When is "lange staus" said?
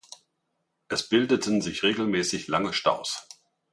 2.47-3.27